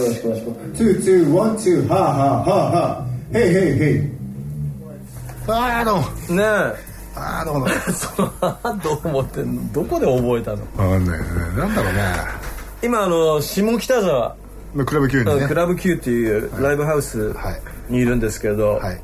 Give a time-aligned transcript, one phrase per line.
[0.00, 0.72] よろしくお願いします。
[0.74, 4.10] ツーツーワンツーはあはあはあはあへいへいへい
[5.48, 6.36] ああどうも。
[6.36, 6.44] ね
[7.14, 7.68] ああどうも。
[7.92, 8.32] その
[8.82, 9.72] どう思ってんの？
[9.72, 10.56] どこで覚えたの？
[10.76, 11.24] 分かんないね。
[11.56, 12.02] なんだろうね。
[12.82, 14.36] 今あの下北沢。
[14.74, 15.48] まあクラブ級にね。
[15.48, 17.60] クラブ Q っていうライブハウスはい。
[17.92, 19.00] にいるんですけど、はい。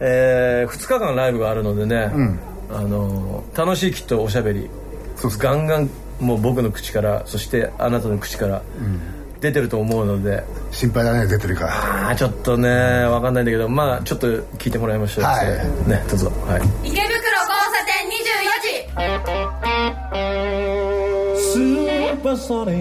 [0.00, 2.38] え2日間ライブがあるのでね、ん。
[2.72, 4.70] あの楽しいきっとおしゃべり。
[5.16, 8.62] そうっすガンガンもう僕の口からそしてあなたの口から
[9.44, 12.08] 出てると思うので、心配だね出てるから。
[12.08, 15.24] あーちょっとねわかんないんだけどまあちょっと聞いてもらいましょう。
[15.24, 15.46] はい。
[15.86, 16.32] ねどうぞ。
[16.46, 16.62] はい。
[16.88, 18.24] 池袋交差点24
[21.36, 21.42] 時。
[21.52, 22.74] スーパーソニ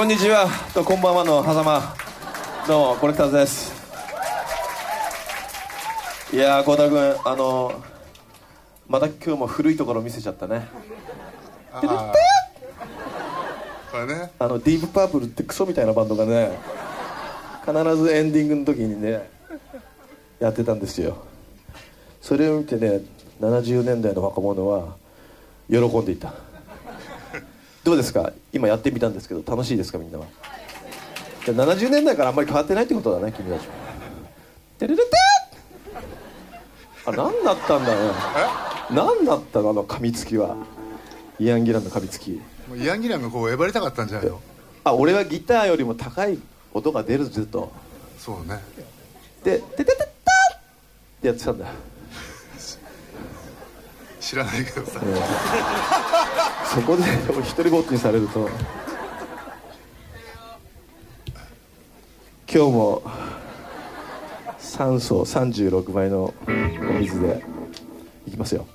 [0.00, 0.48] こんにちは。
[0.72, 1.94] とこんばんはの狭間。
[2.66, 3.70] どうもコレクターズです。
[6.32, 7.82] いやー孝太郎君あの
[8.88, 10.66] また今日も古いところ見せちゃったね。
[11.70, 12.12] ああ
[13.92, 14.30] これね。
[14.38, 16.58] あのディープパープルってクソみたいなバンドがね
[17.66, 19.28] 必ずエンディングの時にね
[20.38, 21.18] やってたんですよ。
[22.22, 23.02] それを見てね
[23.38, 24.96] 70年代の若者は
[25.68, 26.32] 喜んでいた
[27.90, 28.32] どうですか？
[28.52, 30.26] 今やってみたんですけど楽しいですかみんなは？
[31.44, 33.66] じゃあ70年代からあんまり変わってないってことだね君たち。
[33.66, 33.72] は
[34.78, 35.10] てるるて
[37.06, 38.12] あ何だったんだよ
[38.92, 39.70] 何だったの？
[39.70, 40.56] あの噛みつきは。
[41.40, 42.40] イアン・ギランの噛みつき。
[42.68, 44.40] もうイアン・ギランがこうえばりたかったんじゃないの？
[44.84, 46.38] あ俺はギターよりも高い
[46.72, 47.72] 音が出るずっと。
[48.18, 48.60] そうね。
[49.42, 50.08] で「てててた!」っ
[51.20, 51.66] てやってたんだ
[54.20, 55.00] 知らないけどさ
[56.72, 57.02] そこで
[57.40, 58.48] 一人ぼっちにされると
[62.46, 63.02] 今日も
[64.56, 67.42] 酸素36倍のお水で
[68.24, 68.68] いきますよ。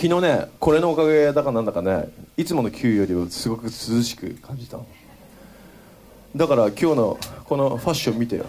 [0.00, 4.86] 昨日ねこれのおかげだかなんだかねいつもの給よりもすごく涼しく感じたの。
[6.36, 8.46] だから今日のこのファッション見てよ。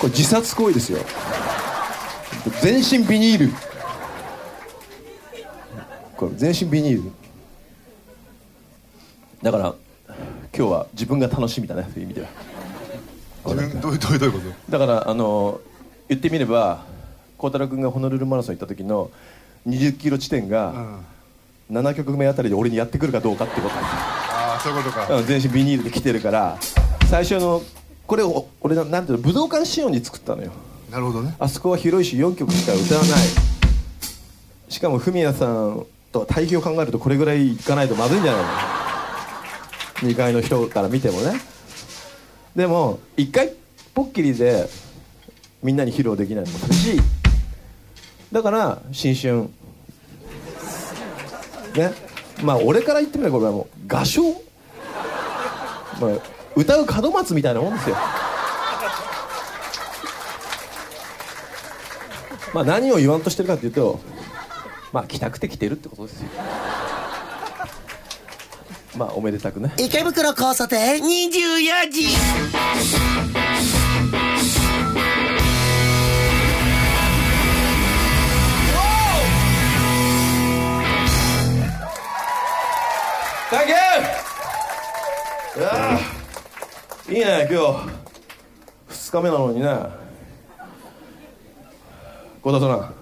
[0.00, 1.00] これ自殺行為ですよ。
[2.60, 3.52] 全身ビニール。
[6.16, 7.10] これ全身ビニール。
[9.42, 9.74] だから
[10.56, 12.28] 今日は自分が楽しみだねという意味では。
[13.46, 14.72] 自分どういうこと？
[14.72, 15.60] だからあの
[16.08, 16.84] 言ってみれば
[17.36, 19.10] 孝太郎君がホノルルマラソン行った時の
[19.66, 20.48] 20キロ地点うん。
[20.48, 20.98] があ
[21.70, 23.74] 7曲目あたりで俺にやってくるかどうかってこと。
[23.76, 25.14] あそういうことか。
[25.16, 26.58] うん全身ビニールで来てるから。
[27.08, 27.62] 最初の
[28.06, 30.50] これを俺ななんていうの武道館仕様に作ったのよ
[30.90, 31.34] なるほどね。
[31.38, 33.10] あそこは広いし4曲しか歌わない。
[34.68, 38.48] しかもフミヤさんと対比を考えるとこれぐらいいかないとまずいんじゃないの
[40.10, 41.40] ？2階の人から見てもね。
[42.56, 43.52] でも1回
[43.94, 44.68] ポッキリで
[45.62, 47.00] みんなに披露できないのも寂しい
[48.32, 49.48] だから新春。
[51.74, 51.92] ね。
[52.42, 54.22] まあ俺から言ってみればこれはもう合唱、
[56.00, 56.10] まあ、
[56.54, 57.96] 歌う門松みたいなもんですよ。
[62.54, 64.00] まあ何を言わんとしてるかっていうと
[64.92, 66.28] まあ来たくて来てるってことですよ。
[68.96, 69.72] まあおめでたくね。
[69.78, 72.08] 池袋交差点24時
[83.50, 87.14] サンキューいやー!
[87.14, 87.88] いいね今日。
[88.90, 90.07] 2日目なのにね
[92.40, 92.94] 孝田さん。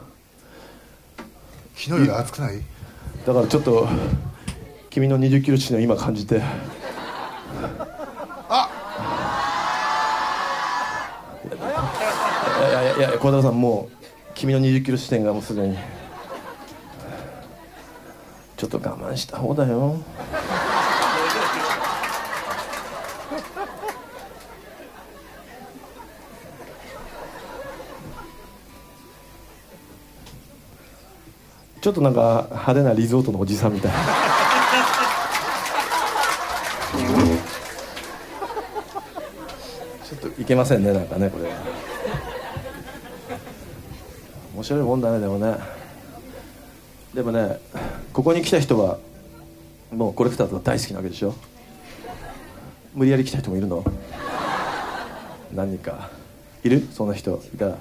[1.74, 2.62] 昨日より暑くない？
[3.26, 3.86] だからちょっと
[4.88, 6.40] 君の20キロ地点を今感じて。
[8.48, 8.70] あ！
[12.70, 13.96] いやいやいや孝太郎さんもう
[14.34, 15.76] 君の20キロ地点がもうすでに。
[18.56, 19.98] ちょっと我慢した方だよ
[31.86, 33.98] ちょっとなんか派手なリゾートのおじさんみたいな。
[40.04, 41.48] ちょっといけませんねなんかねこれ。
[44.56, 45.58] 面白いもんだねでもね。
[47.14, 47.60] でもね
[48.12, 48.98] ここに来た人は
[49.92, 51.36] もうコレクターとか大好きなわけでしょ。
[52.94, 53.84] 無理やり来た人もいるの。
[55.54, 56.10] 何人か。
[56.64, 56.84] いる？
[56.92, 57.40] そんな人。
[57.54, 57.78] いたら。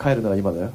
[0.00, 0.72] 帰るなら今だよ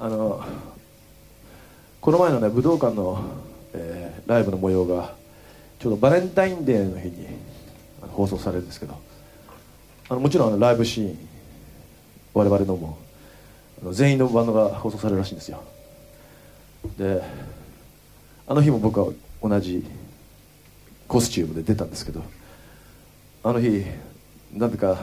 [0.00, 0.44] あの
[2.00, 3.22] この前のね武道館の、
[3.74, 5.14] えーライブの模様が
[5.78, 7.26] ちょうどバレンタインデーの日に
[8.12, 9.00] 放送されるんですけど
[10.10, 11.18] あのもちろんあのライブシーン
[12.34, 12.98] 我々のも
[13.80, 15.62] あの全員のバンドが放送されるらしいんですよ。
[16.98, 17.22] で
[18.46, 19.08] あの日も僕は
[19.42, 19.84] 同じ
[21.06, 22.22] コスチュームで出たんですけど
[23.42, 23.84] あの日
[24.52, 24.98] なぜか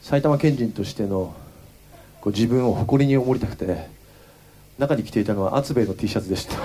[0.00, 1.34] 埼玉県人としての
[2.22, 3.88] こう自分を誇りに思いたくて
[4.78, 6.54] 中に着ていたのは厚兵衛の T シャツでした。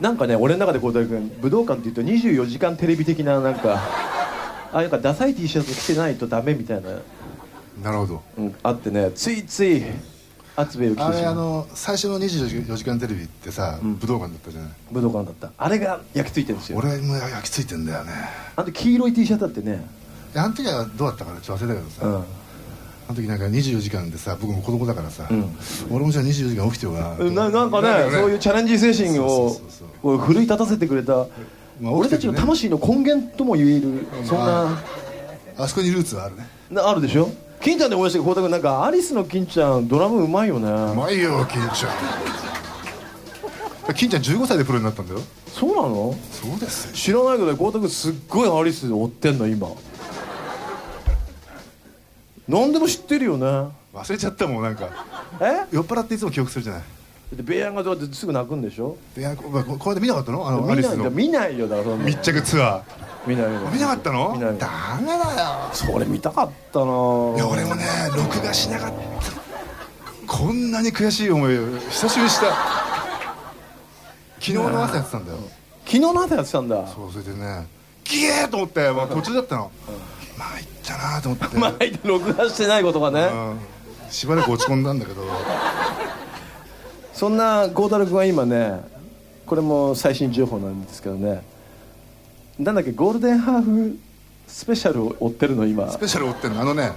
[0.00, 3.80] なんかね俺の中で孝太郎君武道館っていうと24時間テレビ的ななんか
[4.72, 6.90] あなんかダサい T シャツ着てないとダメみたいな、
[7.82, 8.22] なるほど。
[8.38, 9.84] うん、あってねついつい
[10.60, 14.70] 厚兵衛を着てあれあの最初の24時間テレビってさ、武道館だったじゃない。
[14.92, 15.50] 武道館だった。
[15.56, 16.78] あれが焼き付いてるんですよ。
[16.78, 18.12] 俺も焼き付いてんだよね。
[18.56, 19.84] あと黄色い T シャツだってね。
[20.34, 22.14] あの時はどうだったかなちょっと忘れたけどさ、うん。
[22.14, 22.18] あ
[23.10, 25.56] の時なんか24時間でさ僕も子供だからさ、ん。
[25.90, 28.10] 俺もじゃあ24時間起きてようかなななんかね。
[28.12, 30.18] そういうチャレンジ精神をそうそうそうこう。
[30.18, 31.26] 奮い立たせてくれた、
[31.80, 34.68] まあ俺たちの魂の根源とも言える、そんな。
[34.68, 34.82] あ
[35.56, 36.46] あそこにルーツはあるね。
[36.70, 37.28] なあるでしょ？
[37.60, 40.70] 金ちゃんで思い出したけど孝太君なんかアリスの金ちゃんドラムうまいよね。
[40.70, 41.88] うまいよ金ちゃ
[43.90, 43.94] ん。
[43.94, 45.20] 金ちゃん15歳でプロになったんだよ。
[45.46, 46.14] そうなの？
[46.30, 46.92] そうですよ。
[46.94, 49.68] 知らないけど孝太君すっごいアリス追ってんの今。
[52.48, 53.46] 何でも知ってるよね。
[53.92, 54.88] 忘れちゃったもんなんか。
[55.40, 55.66] え？
[55.70, 56.82] 酔っ払っていつも記憶するじゃない
[57.32, 58.96] でベアがどうやってすぐ泣くんでしょ？
[59.14, 60.48] でやこここうやって見なかったの？
[60.48, 61.10] あのア見ないリスの。
[61.10, 62.04] 見ないよだからそんな。
[62.04, 62.82] 密着ツア
[63.26, 63.50] 見ないよ。
[63.60, 64.32] ー見なかったの？
[64.34, 65.70] 見ないダメだよ。
[65.72, 66.84] それ見たかったな。
[66.84, 66.88] い
[67.38, 67.84] や俺もね
[68.16, 69.00] 録画しなかった。
[70.26, 72.46] こんなに悔しい思いを久しぶりにした。
[74.40, 75.38] 昨日の朝やってたんだよ。
[75.84, 76.86] 昨日の朝やってたんだ。
[76.88, 77.68] そうそれでね
[78.02, 79.70] ギエーと思って、まあ、途中だったの。
[80.36, 83.28] まあいったなと思って、前で録画してないことがね。
[83.32, 83.58] うん。
[84.10, 85.22] しばらく落ち込んだんだけど
[87.20, 88.80] そんな孝太郎君は今ね
[89.44, 91.42] これも最新情報なんですけどね。
[92.58, 93.98] なんだっけゴールデンハーフ
[94.46, 95.90] スペシャルを追ってるの今。
[95.90, 96.62] スペシャル追ってんの？
[96.62, 96.92] あのね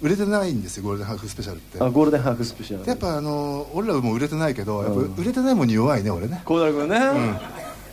[0.00, 1.82] 売れてないんですよゴールデンハーフスペシャルって。
[1.82, 2.88] あゴールデンハーフスペシャル。
[2.88, 6.42] やっぱあの俺らも売れてないけどやっぱ売れてないもんに弱いね俺ね。
[6.44, 7.40] 孝太郎君ね、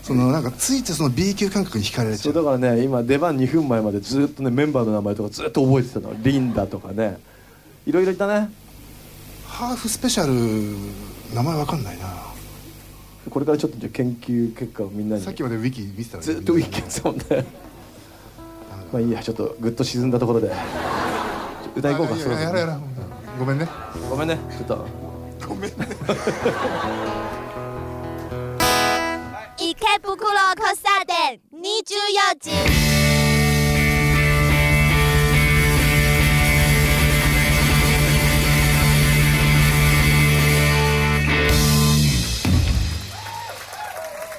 [0.03, 2.35] そのなんかついてその B 級感覚に惹かれちそゃう。
[2.35, 6.13] うだからね今出番2分前までずっとねメンバーの名前とかずっと覚えてたの。
[6.21, 7.17] リンダとかね。
[7.87, 8.51] いろいろいたね。
[9.47, 12.05] ハーフスペシャル名前わかんないな。
[13.29, 15.21] これからちょっとじゃあ研究結果をみんなに。
[15.21, 16.25] さっきまでウィキ見てたのに。
[16.25, 17.23] ずっとウィキやってたもんね
[18.91, 20.51] まあいいやちょっとぐっと沈んだところで。
[21.75, 22.35] 歌いこうかそろそろ。
[22.35, 22.79] ややらやら
[23.37, 23.67] ごめんね。
[24.09, 24.37] ごめんね。
[24.57, 24.87] ちょっと。
[25.47, 25.75] ごめんね。
[29.59, 30.15] 池袋
[30.55, 31.69] 交差点24
[32.39, 32.96] 時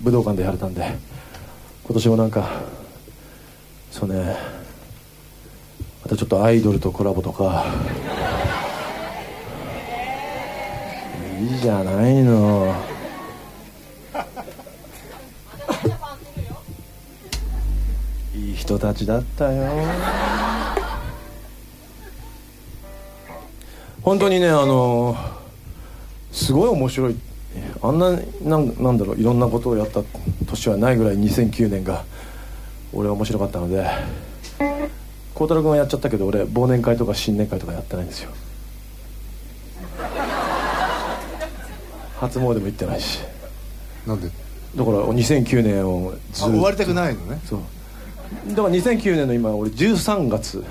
[0.00, 0.82] 武道館でやれたんで
[1.84, 2.48] 今年もなんか
[3.92, 4.36] そうね
[6.14, 7.66] またちょっとアイドルとコラボとか。
[11.40, 12.72] いいじゃないの。
[18.36, 19.72] いい人たちだったよ。
[24.02, 25.16] 本当にねあの
[26.30, 27.16] すごい面白い。
[27.82, 28.10] あんな
[28.42, 30.02] なんなんだろういろんなことをやった
[30.46, 32.04] 年はないぐらい2009年が
[32.92, 33.84] 俺は面白かったので。
[35.34, 38.30] 孝太郎君はやっちゃったけど俺忘年会とか新年会とかやってないんですよ。
[42.20, 43.18] 初詣も行ってないし。
[44.06, 44.28] なんで？
[44.28, 47.40] だから2009年をずっ終わりたくないのね。
[47.48, 47.60] そう。
[48.50, 50.64] だから2009年の今俺13月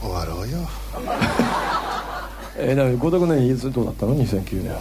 [0.00, 0.58] 終わろうよ。
[2.56, 4.80] えー、だから後藤君ねいつどうだったの？2009年は。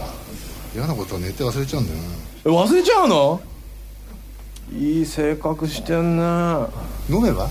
[0.75, 2.03] 嫌なことは寝て忘れちゃうんだよな。
[2.45, 3.41] え忘れちゃうの？
[4.73, 6.23] いい性格してんね。
[7.09, 7.49] 飲めば？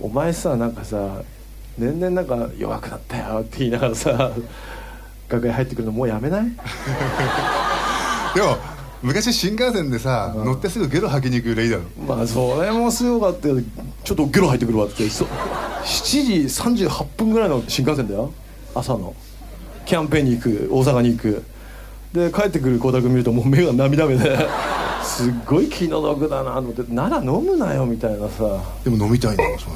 [0.00, 1.22] お前さなんかさ
[1.78, 4.32] 年々なんか弱くなったよって言いながらさ
[5.28, 6.44] 楽屋入ってくるのもうやめない？
[8.34, 8.56] でも
[9.02, 13.56] 昔新幹線でさ、乗ってすぐゲロ吐きに行くよりいいだろまあそれもすごかったよ。
[14.04, 15.24] ちょっとゲロ入ってくるわってそ
[15.84, 16.24] 7
[16.78, 18.32] 時38分ぐらいの新幹線だよ。
[18.74, 19.12] 朝の
[19.86, 21.42] キャンペーンに行く大阪に行く。
[22.12, 24.36] で帰ってくる光沢見るともう目が涙目で
[25.02, 28.44] すっごい気の毒だなと思ってなら飲むなよみたいなさ。
[28.84, 29.72] でも飲みたいんだよそれ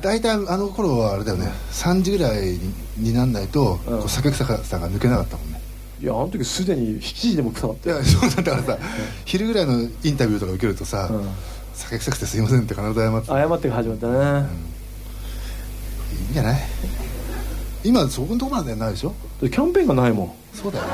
[0.00, 1.50] 大体あの頃はあれだよね。
[1.72, 5.60] 3時ぐらいにになんないと、こう酒臭さが抜けなかったもんね。
[6.00, 7.96] いやあの時すでに7時でも臭かったよ。
[7.96, 8.78] いやそうだからさ
[9.24, 11.28] 昼ぐらいのインタビューとか受けるとさ、うん。
[11.74, 13.26] 酒臭くてすいませんって必ず謝って。
[13.26, 14.46] 謝って始まったね、
[16.22, 16.60] いいんじゃない？
[17.86, 19.14] 今そこのとこまでないでしょ？
[19.40, 20.32] キャンペーンがないもん。
[20.52, 20.90] そうだよね、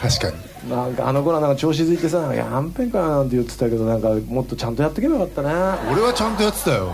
[0.00, 0.70] 確かに。
[0.70, 5.48] なんかあの頃はなんか調子づいてさ「キャンペーンかな」なんて言ってたけどなんかもっとちゃんとやってけばよかったね。
[5.92, 6.92] 俺はちゃんとやってたよ。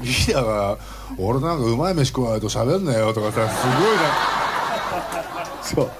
[0.00, 0.78] リーダーが
[1.18, 3.72] 「俺なんかうまい飯食わないと喋んなよ」とかさすご
[5.82, 5.82] いな。
[5.82, 5.90] そう。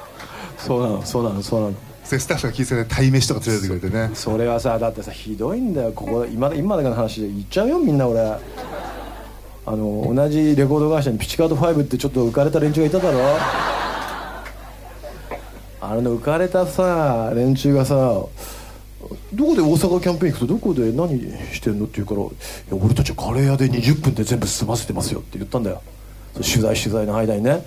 [0.59, 1.73] そうなのそうなのそうなの。
[1.73, 1.79] で
[2.17, 4.11] スタッフが聞いてて鯛飯とか連れてくれてね。
[4.15, 5.93] それはさだってさひどいんだよ。
[5.93, 8.21] ここ今今だけの話で言っちゃうよみんな俺。
[8.21, 13.19] あの同じレコード会社にピチカート5ってちょっと浮かれた連中がいただろ。
[15.81, 18.31] あれの浮かれたさ連中がさど
[19.47, 21.21] こで大阪キャンペーン行くとどこで何
[21.53, 22.31] してんのって言うから「いや
[22.83, 25.83] 俺たちはカレー屋で20分で全部済ませてますよ」って言ったんだよ。
[26.35, 27.65] 取材取材の間にね。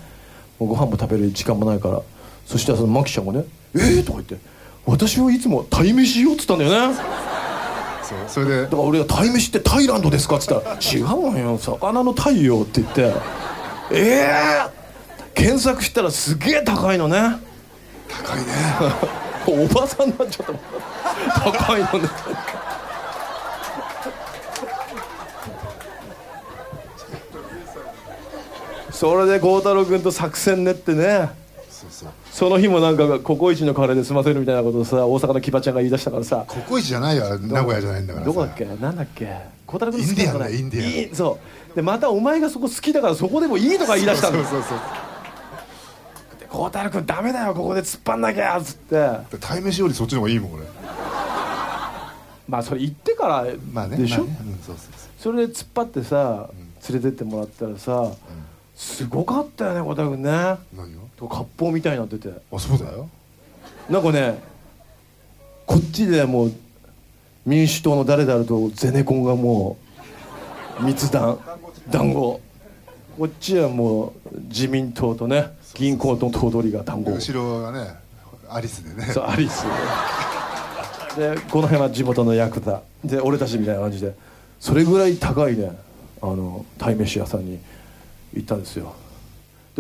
[0.60, 2.02] もうご飯も食べる時間もないから。
[2.48, 4.38] そしたらそのマキちゃんがね「えー?」とか言って
[4.86, 6.96] 「私はいつも鯛めしよ」っつったんだよね。
[8.04, 8.62] そうそれで。
[8.64, 13.14] だから俺が「鯛めしってタイランドですか?」っつったら「違うのよ魚の鯛よ」って言って
[13.92, 14.70] 「ええー!」
[15.34, 17.38] 検索したらすげえ高いのね。
[18.10, 18.46] 高いね。
[19.48, 20.52] おばさんになっちゃった。
[20.52, 22.10] もん高いのね。
[28.92, 31.30] それで孝太郎君と作戦練ってね。
[31.70, 36.46] そうそうその日もなんかココイチのカレーで済ませるみたいなことをさ大阪のキバちゃんが言い出したからさ。
[36.48, 38.32] ココイチじゃないよ名古屋じゃないんだからさ。
[38.32, 38.66] どこだっけ？
[38.66, 39.38] なんだっけ？
[39.68, 41.40] 孝太郎君好きだからインディアンだよインディアンいそ
[41.74, 41.76] う。
[41.76, 44.80] でまたお前がそこ好きだからそこでもいいとか言い出したんだよそうそうそう。
[46.40, 48.96] で孝太郎君ダメだよここで突っ張んなきゃっつって。
[49.30, 50.64] そう鯛飯よりそっちの方がいいもん俺。
[52.48, 54.38] まあそれ言ってからまあねでしょ、まあね。
[54.42, 55.10] うんそうそうそう。
[55.20, 56.50] それで突っ張ってさ
[56.90, 58.12] 連れてってもらったらさ、
[58.76, 60.32] すごかったよね孝太郎君ね。
[60.74, 62.30] 何よ割烹みたいになってて。
[62.52, 63.10] あそうだよ。
[63.90, 64.40] なんかね
[65.66, 66.54] こっちでもう
[67.46, 69.78] 民主党の誰であるとゼネコンがも
[70.80, 71.40] う密談
[71.90, 72.40] 談合。
[73.18, 77.12] こっちはもう自民党とね銀行と頭取が談合。
[77.14, 77.94] 後ろがね
[78.50, 79.12] アリスでね。
[79.12, 79.64] そうアリス。
[81.18, 82.82] でこの辺は地元のヤクザ。
[83.04, 84.16] で俺たちみたいな感じで。
[84.60, 85.72] それぐらい高いね
[86.22, 87.60] あの鯛めし屋さんに
[88.36, 88.94] 行ったんですよ。
[88.94, 89.01] で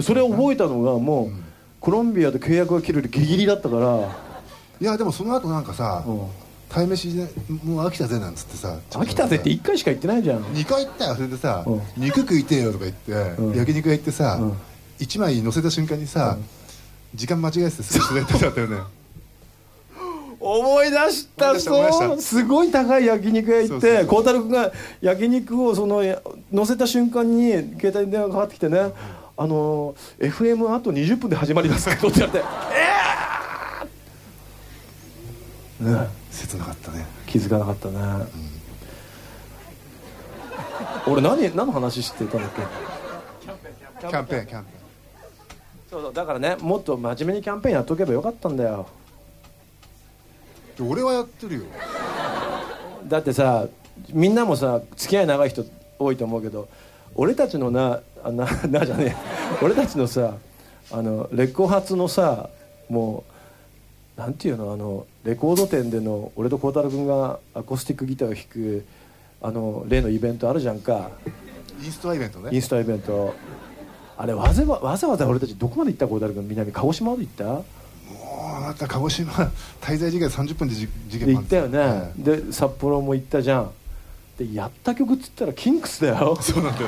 [0.01, 1.31] それを覚えたのがもう、
[1.79, 4.31] コロンビアで契約が切れるギリギリだったから。
[4.79, 6.27] いやでもその後なんかさうん
[6.69, 7.27] 鯛飯で
[7.63, 10.43] もう飽きたぜなんつってさ飽きたぜって1回しか行ってないじゃん。
[10.43, 11.15] 2回行ったよ。
[11.15, 13.55] それでさうん「肉食いてえよ」とか言って、うん。
[13.55, 14.57] 焼肉屋行ってさ、うん。
[14.99, 16.37] 1枚乗せた瞬間にさ、
[17.13, 18.77] 時間間違えててすぐ取れてたよね。
[20.41, 26.19] 思い出したそうすごい高い焼肉屋行って孝太郎君が焼肉をそのや
[26.51, 28.91] 乗せた瞬間に携帯に電話がかかってきてね
[29.41, 32.45] 「あの FM あと20分で始まりますけど」って言われて
[35.81, 36.07] 「ええね。
[36.29, 37.05] 切なかったね。
[37.25, 37.97] 気づかなかったね、
[41.07, 42.61] 俺何何の話してたんだっけ？
[44.07, 44.69] キャンペーンキャンペ
[45.89, 48.85] そうそうだからねもっと真面目にキャンペーンやっとけばよかったんだよ。
[50.77, 51.61] ーン俺はやってるよ。
[53.07, 53.65] だってさ
[54.13, 55.65] みんなもさ付き合い長い人
[55.99, 56.67] 多いと思うけど
[57.15, 59.15] 俺たちのなあななじゃね
[59.61, 59.63] え。
[59.63, 60.35] 俺たちのさ
[60.91, 62.49] あのレコ発のさ
[62.89, 63.23] も
[64.17, 68.85] うなんていうのあのレコード店での俺と孝太郎君がアコースティックギターを弾く
[69.41, 71.09] あの例のイベントあるじゃんか。
[71.83, 72.49] インストアイベントね。
[72.53, 73.33] インスタイベント。
[74.17, 76.49] あれわざわわざわざ俺たちどこまで行った孝太郎君？
[76.49, 77.43] 南鹿児島まで行った？
[77.45, 77.63] もう
[78.55, 79.31] あなた鹿児島
[79.81, 83.71] 滞在時間30分でじ事で件行ったよね、はいで札幌も行ったじゃん。
[84.37, 86.37] でやった曲っつったらキンクスだよ。
[86.39, 86.87] そうなんだよ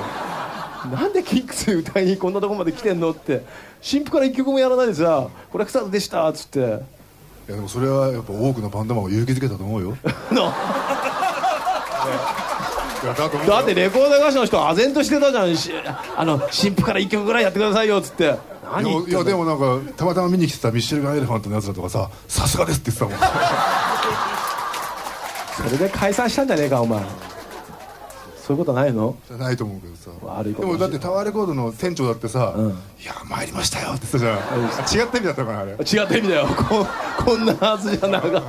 [0.92, 3.46] なんでキンクス歌いにこんなとこまで来てんのって。
[3.82, 6.60] 新婦から一曲もやらないでさ「これ草でした」っつって。
[6.60, 9.98] いやでもそれはやっぱ多くのバンドマンを勇気づけた と思うよ。
[13.46, 15.58] だってレコード会社の人唖然としてたじゃん。
[15.58, 15.72] し
[16.16, 18.38] あの新婦から1曲ぐらいやってくださいよっつって。
[18.74, 19.20] 何言ってんの？
[19.20, 23.34] いやいやでもなんかたまたま見に来てたミッシェルガン・エレファントのやつらとかささすがですって言ってたもん。
[25.70, 27.02] それで解散したんじゃねえかお前
[28.46, 29.16] そういうことないの？
[29.28, 30.12] じゃないと思うけどさ。
[30.22, 30.68] 悪いこと。
[30.68, 32.72] でもだってタワーレコードの店長だってさ「ん。
[33.02, 35.04] いや参りましたよ」って言ってたじゃん。
[35.06, 35.72] 違った意味だったのかなあれ。
[35.72, 36.48] 違った意味だよ。
[36.48, 36.86] こ
[37.24, 38.42] こんなはずじゃなかった。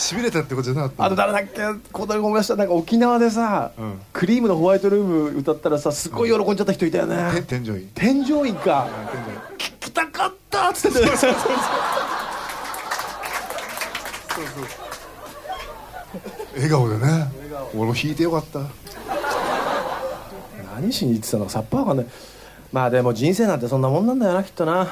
[0.00, 1.60] しびれたってことじゃなかったあと誰だっけ？
[1.90, 4.00] 小鳥ごめんなさいなんか沖縄でさ、うん。
[4.12, 8.86] クリームのホワイトルーム歌ったらさすごい喜んじゃった人いたよね、て添乗員添乗員か。
[9.58, 11.00] 聞きたかったっつって。
[11.00, 11.12] たよ
[16.54, 17.37] 笑顔でね
[17.74, 18.60] 俺も弾いてよかった。
[20.74, 22.06] 何しに行ってたのかさっぱわかんない。
[22.72, 24.86] まあでも人生なんてそんなもんなんだよなきっとな。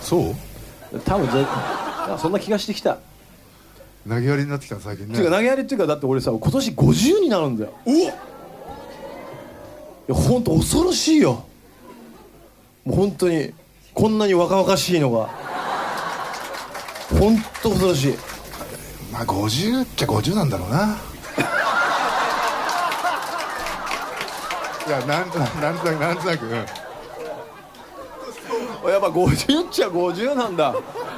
[0.00, 1.00] そう？
[1.04, 1.46] 多分ぜ
[2.18, 2.98] そんな気がしてきた、
[4.06, 5.14] 投げやりになってきた最近ね。
[5.14, 7.72] っていうか投げやりっていうかだって俺さ今年50になるんだよ。
[7.86, 8.14] おいや
[10.08, 11.44] 本当恐ろしいよ。
[12.84, 13.54] もう本当に
[13.94, 15.30] こんなに若々しいのが。
[17.18, 18.14] 本当恐ろしい。
[19.12, 20.98] まあ50っちゃ50なんだろうな
[24.86, 26.52] いや なんとなくなんとなくなんとなく、うん。
[28.90, 30.74] やっぱ50っちゃ50なんだ。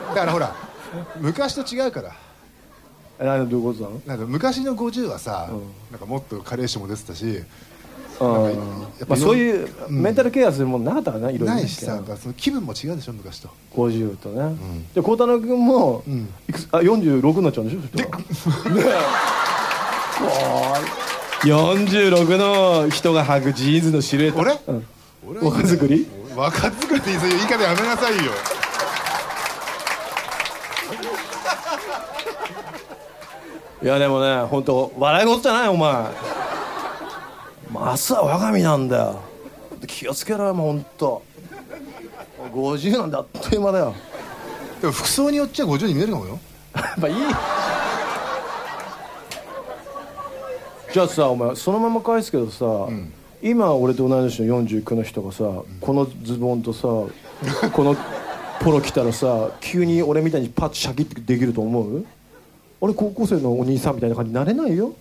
[0.09, 0.55] だからほら
[1.21, 2.13] 昔と違うから。
[3.19, 4.01] え何どういうことなの？
[4.07, 5.49] なんか昔の50はさ、
[5.91, 7.43] なんかもっと加齢臭も出てたし。
[9.17, 11.63] そういうメンタルケアするもんなかったからないろいろね。
[11.63, 13.49] ないしさその気分も違うでしょ昔と。
[13.75, 14.57] 50とね、
[14.95, 16.29] で孝太郎君も、ん。
[16.49, 16.69] いくつ？
[16.71, 18.75] あ46になっちゃうんでしょそしたら。
[18.77, 18.95] ねえ
[21.45, 24.39] 46の人が履くジーンズのシルエット。
[24.41, 24.87] 俺うん。
[25.47, 26.07] 若作り？
[26.35, 28.33] 若作りって言い方やめなさいよ。
[33.83, 35.93] いやでもね本当笑い事じゃないお前。
[37.71, 39.21] 明日は我が身なんだよ。
[39.87, 41.23] 気をつけろよもう本当。
[42.55, 43.95] 50なんであっという間だよ。
[44.81, 46.39] でも服装によっちゃ50に見えるかもよ。
[46.75, 47.15] やっぱいい
[50.95, 52.89] じゃあさお前そのまま返すけどさ、
[53.43, 55.43] 今俺と同い年の49の人がさ、
[55.81, 56.87] このズボンとさ
[57.73, 57.97] この
[58.61, 62.07] ポロ着たらさ急に俺みたいにパッチシャキッてできると思う？
[62.81, 64.95] 俺高校生のお兄さんみたいな感じになれないよ。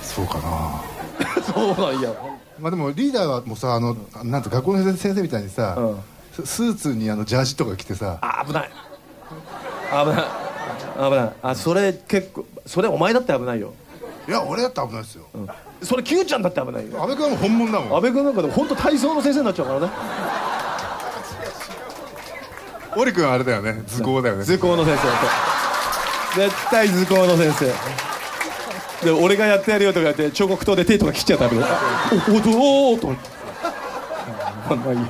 [0.00, 0.80] そうかな。
[1.44, 2.10] そうなんや。
[2.58, 6.46] まあでもリーダーはもうさあのなんて学校の先生みたいにさ、うん。
[6.46, 8.16] ススーツにあのジャージとか着てさ。
[8.22, 8.70] あ危ない。
[9.90, 10.49] 危ない
[11.08, 11.32] 危ない。
[11.42, 13.72] あそれ結構それお前だって危ないよ、
[14.28, 15.48] いや俺だって危ないですよ、うん、
[15.82, 17.02] それ Q ちゃんだって危ないよ。
[17.02, 17.96] 安倍君は本物だもん。
[17.96, 19.90] 安倍君なんかでも本当体操の先生になっちゃうからね。
[22.96, 23.82] 織君はあれだよね。
[23.86, 24.44] 図工だよね。
[24.44, 24.98] 図工の先
[26.34, 27.72] 生絶対図工の先生。
[29.06, 33.30] で俺がやってやるよとか言って彫刻刀で手とか切っちゃったけどおおどおと思って。
[34.68, 35.06] まあいいや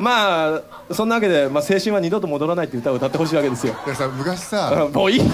[0.00, 0.62] まあ
[0.94, 3.74] そんなわけで、まあ、青春は二度と戻らないって歌を歌ってほしいわけですよ。
[3.86, 4.84] でさ昔さ。
[4.84, 5.24] あもういいよ！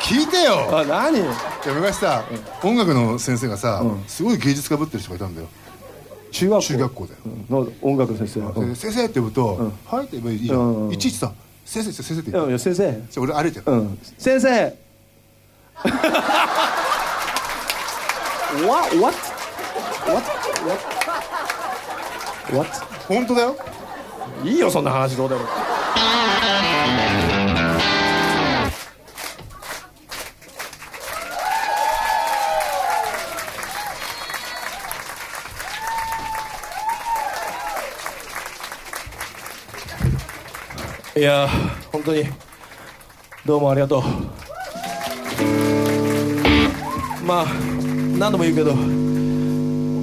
[0.00, 0.68] 聞いてよ！
[0.76, 1.18] あ何？
[1.18, 1.32] いや
[1.74, 2.24] 昔さ、
[2.62, 5.48] 音楽の先生がさ、すごい芸術家ぶってる人がいたんだよ。
[6.32, 6.66] 中学校。
[6.66, 7.14] 中学校で、
[7.50, 11.32] の音楽の先生、先生って呼ぶと「はい」って言えばいいじゃん、うんうんいちいちさ
[11.64, 12.90] 「先生先生って言って、先生。
[12.90, 13.98] じゃあ俺歩いてる、うん。
[14.18, 14.48] 先生。
[18.66, 18.96] What?
[18.96, 19.14] What?
[20.06, 20.22] What?
[20.66, 21.01] What?
[22.52, 22.68] What?
[23.08, 23.56] 本当だよ。
[24.44, 25.40] いいよそんな話どうでも
[41.14, 41.48] いやー
[41.92, 42.24] 本当に
[43.46, 44.02] どうもありがとう。
[47.24, 47.46] まあ
[48.18, 48.72] 何度も言うけど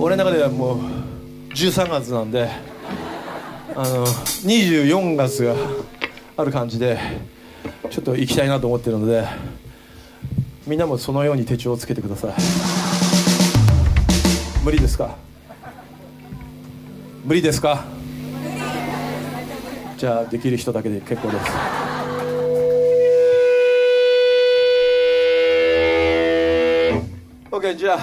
[0.01, 0.98] 俺の中ではもう
[1.59, 2.49] 13月なんで
[3.75, 5.53] あの24月が
[6.37, 6.97] ある感じで
[7.89, 9.27] ちょっと行きたいなと思ってるので
[10.65, 12.33] みんなもそのように手帳をつけてください。
[14.63, 15.17] 無理ですか？
[17.25, 17.83] 無理ですか？
[19.97, 21.45] じゃあできる人だけで結構です。
[27.51, 27.99] オッケーじゃあ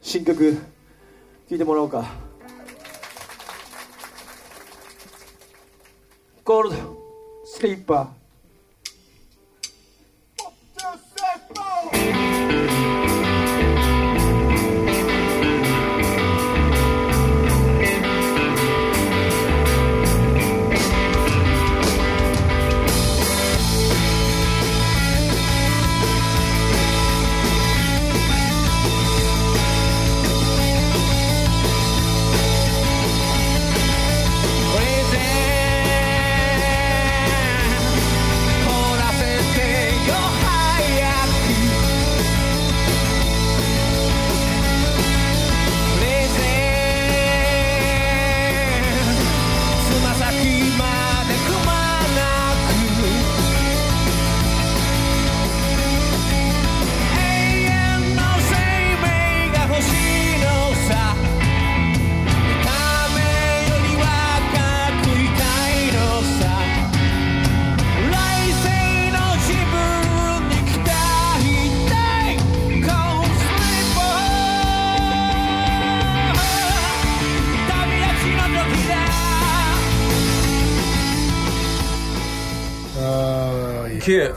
[0.00, 0.54] 新曲
[1.50, 2.29] 聴いてもらおうか。
[6.44, 8.19] ゴー
[84.00, 84.34] 9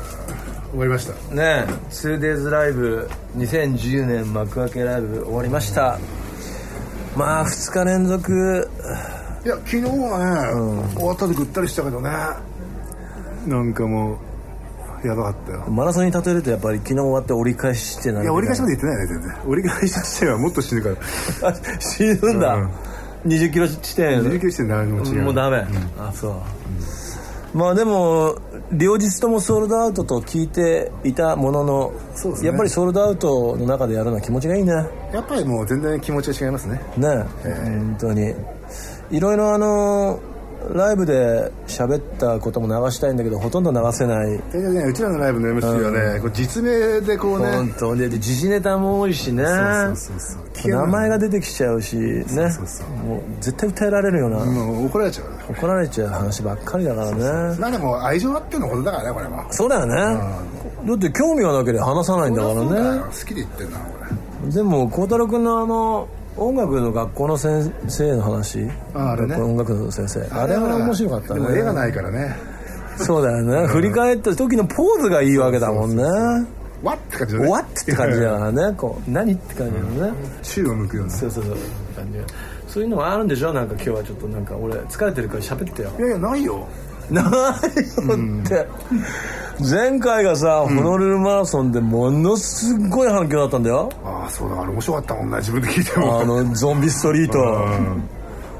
[0.71, 1.35] 終わりました。
[1.35, 5.99] ね 2days ライブ2010年幕開けライブ終わりました。
[7.15, 8.69] まあ2日連続。
[9.45, 12.09] いや昨日はね、終わったでぐったりしたけどね。
[13.45, 14.19] なんかも
[15.03, 15.65] うやばかったよ。
[15.69, 19.35] マラソンに例えるとやっぱり昨日終わって折り返しってないや折り返しまで行ってないね全然。
[19.45, 20.95] 折り返し地点はもっと死ぬから。
[21.49, 22.69] あ死ぬんだ、うん。
[23.25, 24.21] 20キロ地点。
[24.23, 25.21] 19地点何も違う。
[25.23, 25.65] もうダメ、
[25.99, 26.41] あそ
[27.53, 28.37] う、まあでも
[28.77, 31.93] 両日ともソールドアウトと聞いていたものの、
[32.41, 32.47] ね。
[32.47, 34.73] やっぱりソールドアウトの中でやるのは気持ちがいいね
[35.11, 36.81] やっぱりもう全然気持ちが違いますね。
[36.97, 37.07] ね
[37.43, 38.33] 本当に。
[39.11, 40.19] いろいろあの
[40.71, 44.37] ライブで喋ったことも流したいんだけどほとんど流せない。
[44.51, 47.51] 大体ねうちらのライブの MC はね、こう実名でこうね。
[47.51, 49.43] 本当でで時事ネタも多いしね。
[49.45, 49.55] そう
[49.95, 50.71] そうそうそう。
[50.71, 52.25] 名前が出てきちゃうしね。
[52.25, 54.37] そうそうもう絶対訴えられるような、
[54.87, 57.57] 怒られちゃう怒られちゃう話ばっかりだからね。
[57.59, 59.45] まあでも愛情あってのことだからねこれは。
[59.51, 59.95] そうだよね、
[60.85, 63.01] だって興味がなければ話さないんだからね。
[63.01, 63.85] 好きで言ってんだこ
[64.45, 68.67] れでも孝太郎君のあの音楽の学校の先生の話？
[68.93, 69.35] ああれね。
[69.35, 70.21] 音楽の先生。
[70.31, 71.39] あれは面白かったね。
[71.41, 72.35] でも絵がないからね。
[72.97, 73.67] そうだよね。
[73.67, 76.03] 振り返った時のポーズがいいわけだもんね。
[76.83, 77.45] わって感じだね。
[77.45, 78.73] 終わってって感じだからね。
[78.77, 80.17] こう何って感じだよね。
[80.41, 81.55] 宙を向くようなそうそうそう。
[81.95, 82.25] 感じが
[82.67, 83.53] そういうのもあるんでしょ？
[83.53, 85.89] なんか今日はちょっとなんか俺疲れてるから喋ってよ。
[85.97, 86.67] いやいやないよ。
[87.09, 87.29] ないよ
[88.43, 88.67] って、
[89.59, 93.91] 前回がさ、ホノルルマラソンでものすごい反響だったんだよ。
[94.03, 96.21] ああそうだあれ面白かったもんね自分で聞いても。
[96.21, 97.39] あのゾンビストリート。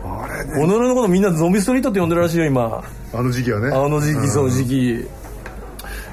[0.06, 0.56] あれね。
[0.56, 2.84] ホノルルのことみんなゾンビストリートって呼んでるらしいよ今。
[3.13, 3.67] あの時期はね。
[3.75, 4.91] あの時期その時期。
[4.95, 5.06] い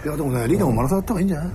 [0.06, 1.50] やでもねリーダーもマラソンやった方がいいんじゃない？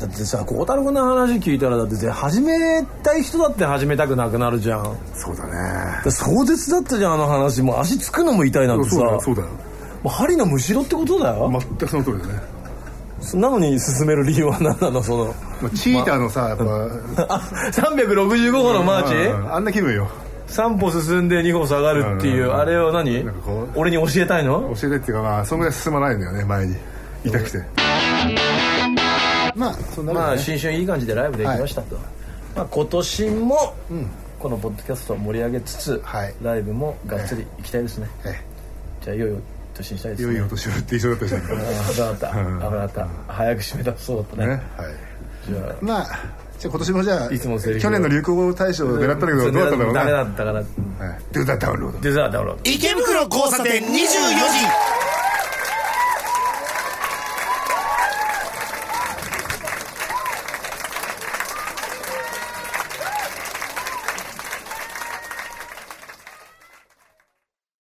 [0.00, 4.82] だってさ孝太郎君の話聞いたらだって始めたい人だって始めたくなくなるじゃん。
[4.82, 5.52] だそうだね。
[6.00, 7.62] って壮絶だったじゃんあの話。
[7.62, 8.96] もう足つくのも痛いなんてさ。
[8.96, 9.48] そうだよそうだよ。
[10.02, 12.53] もう針のむしろってことだよ、全くその通りだね
[13.34, 15.02] なのに進める理由は何なの？
[15.02, 15.34] その。
[15.60, 16.64] まあチーターのさやっぱ。
[17.34, 17.40] あ
[17.72, 19.14] 365歩のマーチ？
[19.14, 20.08] うんあんな気分よ。
[20.48, 22.56] 3歩進んで2歩下がるっていううん。
[22.56, 23.24] あれを何？
[23.74, 24.74] 俺に教えたいの？
[24.80, 26.76] 教えてっていうかまあそんぐらい進まないんだよね前に。
[27.24, 27.58] 痛くて。
[29.56, 31.96] まあそんなもんまあね新春いい感じでライブできましたと、
[32.56, 33.74] まあ、今年も
[34.40, 36.34] このポッドキャストを盛り上げつつ、はい。
[36.42, 38.42] ライブもがっつり行きたいですね、え。
[39.02, 39.36] じゃあいよいよ
[39.74, 40.32] 年にしたいですね。
[40.32, 42.28] え良いお年をって言いそうだったじゃんかった。
[42.28, 43.08] 危なかった。
[43.32, 44.46] 早く締めたそうだったね。
[44.46, 44.62] ねはい。
[45.50, 45.76] じゃあ。
[45.80, 50.64] まあじゃあ今年もじゃあいつものセリフ去年の流行語大賞を狙ったんだけどどうだったんだろうダメなだったからはい。
[51.32, 52.70] ドゥダダウンロードデザートダウンロード。
[52.70, 53.94] 池袋交差点24時